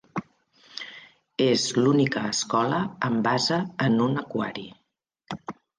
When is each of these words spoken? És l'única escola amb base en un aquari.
És 1.49 1.65
l'única 1.83 2.25
escola 2.31 2.81
amb 3.11 3.25
base 3.31 3.63
en 3.91 4.05
un 4.11 4.21
aquari. 4.27 4.71